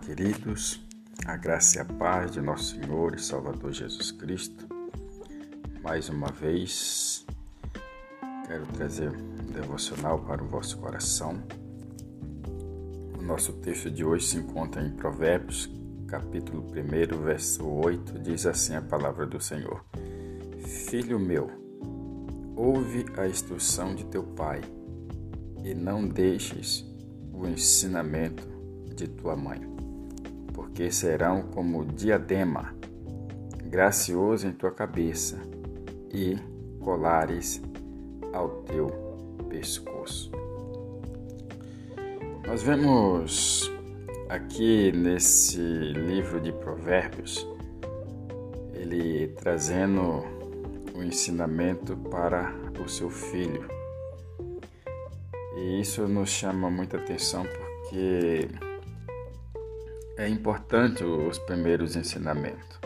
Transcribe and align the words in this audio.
queridos, 0.00 0.80
a 1.26 1.36
graça 1.36 1.78
e 1.78 1.80
a 1.80 1.84
paz 1.84 2.32
de 2.32 2.40
nosso 2.40 2.74
Senhor 2.74 3.14
e 3.14 3.22
Salvador 3.22 3.72
Jesus 3.72 4.10
Cristo. 4.10 4.66
Mais 5.82 6.08
uma 6.08 6.28
vez, 6.28 7.24
quero 8.46 8.66
trazer 8.68 9.10
um 9.10 9.52
devocional 9.52 10.18
para 10.20 10.42
o 10.42 10.46
vosso 10.46 10.78
coração. 10.78 11.42
O 13.18 13.22
nosso 13.22 13.52
texto 13.54 13.90
de 13.90 14.04
hoje 14.04 14.26
se 14.26 14.38
encontra 14.38 14.82
em 14.82 14.90
Provérbios, 14.90 15.70
capítulo 16.08 16.66
1, 16.70 17.22
verso 17.22 17.66
8, 17.66 18.18
diz 18.20 18.46
assim 18.46 18.74
a 18.74 18.82
palavra 18.82 19.26
do 19.26 19.40
Senhor: 19.40 19.84
Filho 20.88 21.18
meu, 21.18 21.50
ouve 22.56 23.04
a 23.18 23.28
instrução 23.28 23.94
de 23.94 24.04
teu 24.06 24.22
pai 24.22 24.62
e 25.62 25.74
não 25.74 26.08
deixes 26.08 26.86
o 27.32 27.46
ensinamento 27.46 28.48
de 28.94 29.06
tua 29.06 29.36
mãe 29.36 29.70
porque 30.52 30.90
serão 30.90 31.42
como 31.42 31.84
diadema, 31.84 32.74
gracioso 33.64 34.46
em 34.46 34.52
tua 34.52 34.70
cabeça 34.70 35.40
e 36.12 36.36
colares 36.80 37.62
ao 38.32 38.62
teu 38.62 38.86
pescoço. 39.48 40.30
Nós 42.46 42.62
vemos 42.62 43.70
aqui 44.28 44.90
nesse 44.92 45.58
livro 45.60 46.40
de 46.40 46.52
Provérbios 46.52 47.46
ele 48.74 49.28
trazendo 49.28 50.24
o 50.94 51.02
ensinamento 51.02 51.96
para 51.96 52.52
o 52.82 52.88
seu 52.88 53.10
filho. 53.10 53.68
E 55.56 55.80
isso 55.80 56.08
nos 56.08 56.30
chama 56.30 56.70
muita 56.70 56.96
atenção 56.96 57.44
porque 57.44 58.48
é 60.20 60.28
importante 60.28 61.02
os 61.02 61.38
primeiros 61.38 61.96
ensinamentos. 61.96 62.78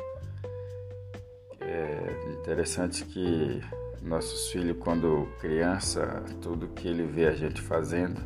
É 1.60 2.32
interessante 2.32 3.04
que 3.04 3.60
nossos 4.00 4.52
filhos, 4.52 4.76
quando 4.78 5.26
criança, 5.40 6.22
tudo 6.40 6.68
que 6.68 6.86
ele 6.86 7.02
vê 7.02 7.26
a 7.26 7.32
gente 7.32 7.60
fazendo, 7.60 8.20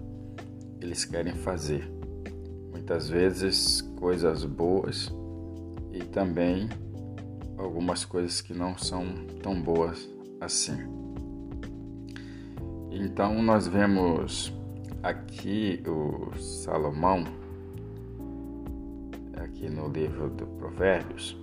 eles 0.78 1.06
querem 1.06 1.32
fazer. 1.32 1.90
Muitas 2.70 3.08
vezes 3.08 3.80
coisas 3.98 4.44
boas 4.44 5.10
e 5.90 6.00
também 6.00 6.68
algumas 7.56 8.04
coisas 8.04 8.42
que 8.42 8.52
não 8.52 8.76
são 8.76 9.06
tão 9.42 9.58
boas 9.58 10.06
assim. 10.38 10.86
Então 12.90 13.42
nós 13.42 13.66
vemos 13.66 14.52
aqui 15.02 15.82
o 15.86 16.36
Salomão 16.36 17.37
aqui 19.58 19.68
no 19.68 19.88
livro 19.88 20.30
do 20.30 20.46
Provérbios, 20.46 21.36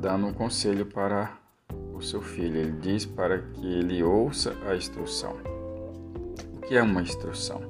dando 0.00 0.26
um 0.26 0.32
conselho 0.32 0.84
para 0.84 1.38
o 1.94 2.02
seu 2.02 2.20
filho. 2.20 2.56
Ele 2.56 2.72
diz 2.72 3.06
para 3.06 3.38
que 3.38 3.64
ele 3.64 4.02
ouça 4.02 4.52
a 4.68 4.74
instrução. 4.74 5.36
O 6.54 6.60
que 6.62 6.74
é 6.74 6.82
uma 6.82 7.00
instrução? 7.00 7.62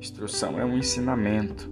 Instrução 0.00 0.58
é 0.58 0.64
um 0.64 0.76
ensinamento. 0.76 1.70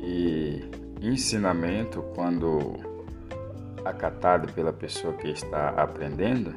E 0.00 0.64
ensinamento, 1.00 2.02
quando 2.16 2.74
acatado 3.84 4.52
pela 4.52 4.72
pessoa 4.72 5.14
que 5.14 5.28
está 5.28 5.68
aprendendo, 5.68 6.52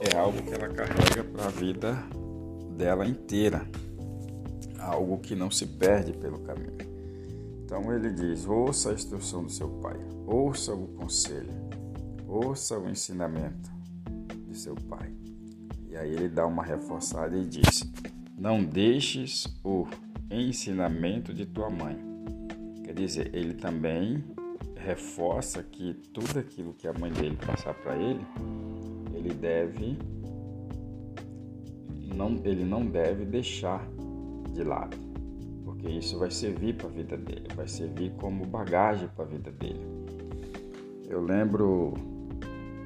é 0.00 0.16
algo 0.16 0.42
que 0.42 0.54
ela 0.54 0.68
carrega 0.68 1.22
para 1.22 1.44
a 1.44 1.50
vida 1.50 2.02
dela 2.70 3.06
inteira. 3.06 3.66
Algo 4.78 5.18
que 5.18 5.36
não 5.36 5.50
se 5.50 5.66
perde 5.66 6.12
pelo 6.14 6.38
caminho. 6.40 6.91
Então 7.72 7.90
ele 7.90 8.10
diz: 8.10 8.46
ouça 8.46 8.90
a 8.90 8.92
instrução 8.92 9.44
do 9.44 9.50
seu 9.50 9.66
pai, 9.66 9.96
ouça 10.26 10.74
o 10.74 10.88
conselho, 10.88 11.48
ouça 12.28 12.78
o 12.78 12.86
ensinamento 12.86 13.72
de 14.46 14.58
seu 14.58 14.74
pai. 14.74 15.10
E 15.88 15.96
aí 15.96 16.12
ele 16.12 16.28
dá 16.28 16.46
uma 16.46 16.62
reforçada 16.62 17.34
e 17.34 17.46
diz: 17.46 17.90
não 18.36 18.62
deixes 18.62 19.46
o 19.64 19.86
ensinamento 20.30 21.32
de 21.32 21.46
tua 21.46 21.70
mãe. 21.70 21.96
Quer 22.84 22.92
dizer, 22.92 23.34
ele 23.34 23.54
também 23.54 24.22
reforça 24.76 25.62
que 25.62 25.94
tudo 26.12 26.40
aquilo 26.40 26.74
que 26.74 26.86
a 26.86 26.92
mãe 26.92 27.10
dele 27.10 27.38
passar 27.38 27.72
para 27.72 27.96
ele, 27.96 28.20
ele 29.14 29.32
deve 29.32 29.96
não, 32.14 32.38
ele 32.44 32.66
não 32.66 32.84
deve 32.84 33.24
deixar 33.24 33.82
de 34.52 34.62
lado 34.62 35.11
porque 35.64 35.88
isso 35.88 36.18
vai 36.18 36.30
servir 36.30 36.76
para 36.76 36.88
a 36.88 36.90
vida 36.90 37.16
dele, 37.16 37.46
vai 37.54 37.68
servir 37.68 38.12
como 38.20 38.44
bagagem 38.46 39.08
para 39.08 39.24
a 39.24 39.28
vida 39.28 39.50
dele. 39.50 39.80
Eu 41.08 41.22
lembro 41.22 41.94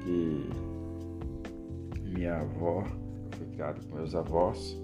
que 0.01 0.49
minha 2.01 2.39
avó, 2.39 2.83
eu 2.83 3.37
fui 3.37 3.47
criado 3.47 3.85
com 3.87 3.95
meus 3.95 4.15
avós, 4.15 4.77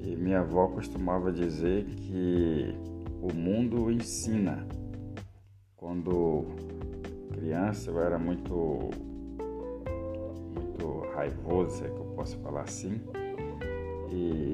e 0.00 0.16
minha 0.16 0.40
avó 0.40 0.68
costumava 0.68 1.32
dizer 1.32 1.84
que 1.84 2.74
o 3.20 3.32
mundo 3.34 3.90
ensina. 3.90 4.66
Quando 5.76 6.44
criança 7.32 7.90
eu 7.90 8.00
era 8.00 8.18
muito 8.18 8.90
muito 10.54 11.00
raivoso, 11.14 11.78
se 11.78 11.84
é 11.84 11.88
que 11.88 11.96
eu 11.98 12.12
posso 12.16 12.36
falar 12.38 12.62
assim, 12.62 13.00
e 14.12 14.52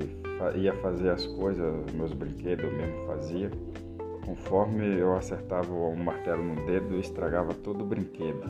ia 0.56 0.72
fazer 0.74 1.10
as 1.10 1.26
coisas, 1.26 1.92
meus 1.92 2.12
brinquedos 2.12 2.64
eu 2.64 2.72
mesmo 2.72 3.06
fazia. 3.06 3.50
Conforme 4.24 4.98
eu 4.98 5.16
acertava 5.16 5.72
um 5.72 5.96
martelo 5.96 6.42
no 6.42 6.66
dedo, 6.66 6.94
eu 6.94 7.00
estragava 7.00 7.52
todo 7.54 7.82
o 7.82 7.86
brinquedo. 7.86 8.42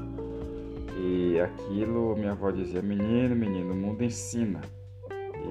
E 1.00 1.40
aquilo 1.40 2.14
minha 2.16 2.32
avó 2.32 2.50
dizia: 2.50 2.82
Menino, 2.82 3.34
menino, 3.34 3.72
o 3.72 3.76
mundo 3.76 4.02
ensina. 4.02 4.60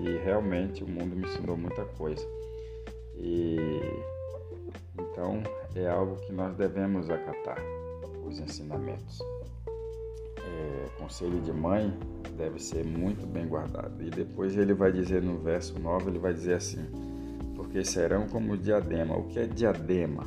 E 0.03 0.17
realmente 0.23 0.83
o 0.83 0.87
mundo 0.87 1.15
me 1.15 1.25
ensinou 1.25 1.57
muita 1.57 1.83
coisa. 1.97 2.25
E 3.15 3.57
então 4.99 5.41
é 5.75 5.87
algo 5.89 6.17
que 6.17 6.31
nós 6.31 6.55
devemos 6.55 7.09
acatar, 7.09 7.59
os 8.25 8.39
ensinamentos. 8.39 9.19
É, 10.47 10.87
conselho 10.97 11.39
de 11.41 11.51
mãe 11.51 11.93
deve 12.37 12.59
ser 12.59 12.85
muito 12.85 13.25
bem 13.25 13.47
guardado. 13.47 14.01
E 14.01 14.09
depois 14.09 14.57
ele 14.57 14.73
vai 14.73 14.91
dizer 14.91 15.21
no 15.21 15.37
verso 15.39 15.79
9, 15.79 16.09
ele 16.09 16.19
vai 16.19 16.33
dizer 16.33 16.53
assim: 16.55 16.85
porque 17.55 17.83
serão 17.83 18.27
como 18.27 18.57
diadema. 18.57 19.17
O 19.17 19.23
que 19.23 19.39
é 19.39 19.45
diadema? 19.45 20.23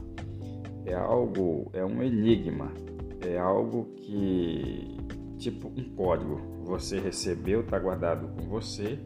É 0.84 0.94
algo, 0.94 1.70
é 1.72 1.84
um 1.84 2.03
enigma, 2.03 2.72
é 3.20 3.38
algo 3.38 3.84
que 3.97 4.97
tipo 5.38 5.69
um 5.69 5.84
código. 5.94 6.41
Você 6.64 6.98
recebeu, 6.98 7.60
está 7.60 7.78
guardado 7.78 8.28
com 8.28 8.48
você 8.48 8.98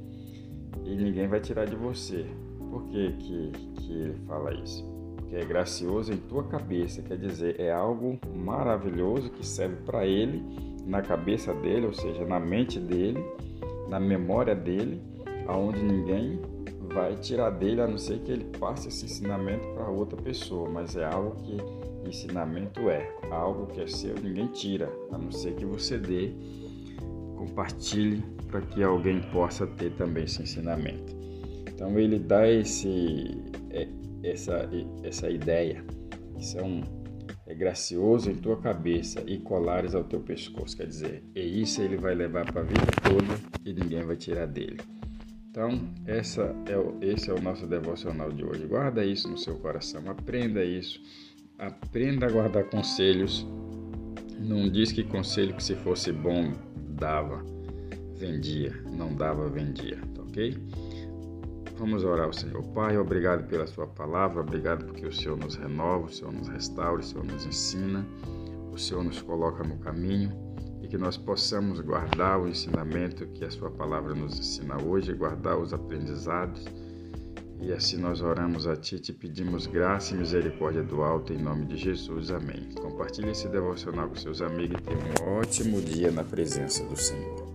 e 0.84 0.96
ninguém 0.96 1.28
vai 1.28 1.40
tirar 1.40 1.66
de 1.66 1.76
você. 1.76 2.26
Por 2.70 2.84
que, 2.88 3.12
que, 3.12 3.52
que 3.76 3.92
ele 3.92 4.14
fala 4.26 4.52
isso? 4.54 4.84
Porque 5.16 5.36
é 5.36 5.44
gracioso 5.44 6.12
em 6.12 6.16
tua 6.16 6.44
cabeça, 6.44 7.02
quer 7.02 7.16
dizer, 7.16 7.58
é 7.60 7.72
algo 7.72 8.18
maravilhoso 8.34 9.30
que 9.30 9.46
serve 9.46 9.76
para 9.84 10.04
ele 10.04 10.73
na 10.86 11.02
cabeça 11.02 11.52
dele, 11.54 11.86
ou 11.86 11.94
seja, 11.94 12.24
na 12.24 12.38
mente 12.38 12.78
dele, 12.78 13.24
na 13.88 13.98
memória 13.98 14.54
dele, 14.54 15.00
aonde 15.46 15.82
ninguém 15.82 16.40
vai 16.92 17.16
tirar 17.16 17.50
dele 17.50 17.80
a 17.80 17.86
não 17.86 17.98
ser 17.98 18.20
que 18.20 18.30
ele 18.30 18.44
passe 18.58 18.88
esse 18.88 19.04
ensinamento 19.06 19.66
para 19.74 19.88
outra 19.88 20.20
pessoa, 20.20 20.68
mas 20.68 20.96
é 20.96 21.04
algo 21.04 21.36
que 21.42 21.56
ensinamento 22.08 22.88
é, 22.88 23.10
algo 23.30 23.66
que 23.66 23.80
é 23.80 23.86
seu, 23.86 24.14
ninguém 24.22 24.46
tira, 24.48 24.92
a 25.10 25.18
não 25.18 25.32
ser 25.32 25.54
que 25.54 25.64
você 25.64 25.98
dê, 25.98 26.32
compartilhe 27.36 28.22
para 28.48 28.60
que 28.60 28.82
alguém 28.82 29.20
possa 29.32 29.66
ter 29.66 29.92
também 29.92 30.24
esse 30.24 30.42
ensinamento. 30.42 31.14
Então 31.68 31.98
ele 31.98 32.18
dá 32.18 32.48
esse 32.48 33.42
é, 33.70 33.88
essa 34.22 34.68
essa 35.02 35.28
ideia 35.28 35.84
que 36.36 36.46
são 36.46 36.82
é 37.46 37.54
gracioso 37.54 38.30
em 38.30 38.34
tua 38.34 38.56
cabeça 38.56 39.22
e 39.26 39.38
colares 39.38 39.94
ao 39.94 40.04
teu 40.04 40.20
pescoço. 40.20 40.76
Quer 40.76 40.86
dizer, 40.86 41.22
e 41.34 41.62
isso 41.62 41.82
ele 41.82 41.96
vai 41.96 42.14
levar 42.14 42.50
para 42.50 42.62
a 42.62 42.64
vida 42.64 42.86
toda 43.02 43.38
e 43.64 43.72
ninguém 43.72 44.02
vai 44.04 44.16
tirar 44.16 44.46
dele. 44.46 44.78
Então, 45.50 45.80
essa 46.06 46.54
é 46.66 46.76
o, 46.76 46.98
esse 47.00 47.30
é 47.30 47.32
o 47.32 47.40
nosso 47.40 47.66
devocional 47.66 48.32
de 48.32 48.44
hoje. 48.44 48.66
Guarda 48.66 49.04
isso 49.04 49.28
no 49.28 49.38
seu 49.38 49.54
coração, 49.56 50.02
aprenda 50.10 50.64
isso, 50.64 51.00
aprenda 51.58 52.26
a 52.26 52.30
guardar 52.30 52.64
conselhos. 52.64 53.46
Não 54.40 54.68
diz 54.68 54.90
que 54.90 55.04
conselho 55.04 55.54
que 55.54 55.62
se 55.62 55.76
fosse 55.76 56.10
bom 56.10 56.52
dava, 56.76 57.44
vendia, 58.16 58.72
não 58.92 59.14
dava, 59.14 59.48
vendia, 59.48 59.98
tá 60.14 60.22
ok? 60.22 60.56
Vamos 61.84 62.02
orar 62.02 62.24
ao 62.24 62.32
Senhor. 62.32 62.62
Pai, 62.68 62.96
obrigado 62.96 63.46
pela 63.46 63.66
Sua 63.66 63.86
palavra, 63.86 64.40
obrigado 64.40 64.86
porque 64.86 65.06
o 65.06 65.12
Senhor 65.12 65.36
nos 65.36 65.54
renova, 65.54 66.06
o 66.06 66.10
Senhor 66.10 66.32
nos 66.32 66.48
restaura, 66.48 66.98
o 66.98 67.04
Senhor 67.04 67.26
nos 67.26 67.44
ensina, 67.44 68.06
o 68.72 68.78
Senhor 68.78 69.04
nos 69.04 69.20
coloca 69.20 69.62
no 69.62 69.76
caminho 69.76 70.32
e 70.80 70.88
que 70.88 70.96
nós 70.96 71.18
possamos 71.18 71.80
guardar 71.80 72.40
o 72.40 72.48
ensinamento 72.48 73.26
que 73.26 73.44
a 73.44 73.50
Sua 73.50 73.70
palavra 73.70 74.14
nos 74.14 74.38
ensina 74.38 74.82
hoje, 74.82 75.12
guardar 75.12 75.58
os 75.58 75.74
aprendizados 75.74 76.64
E 77.60 77.70
assim 77.70 77.98
nós 77.98 78.22
oramos 78.22 78.66
a 78.66 78.74
Ti, 78.74 78.98
te 78.98 79.12
pedimos 79.12 79.66
graça 79.66 80.14
e 80.14 80.16
misericórdia 80.16 80.82
do 80.82 81.02
alto, 81.02 81.34
em 81.34 81.38
nome 81.38 81.66
de 81.66 81.76
Jesus. 81.76 82.30
Amém. 82.30 82.66
Compartilhe 82.80 83.28
esse 83.28 83.46
devocional 83.46 84.08
com 84.08 84.14
seus 84.14 84.40
amigos 84.40 84.80
e 84.80 84.84
tenha 84.84 84.98
um 85.22 85.38
ótimo 85.38 85.82
dia 85.82 86.10
na 86.10 86.24
presença 86.24 86.82
do 86.84 86.96
Senhor. 86.96 87.53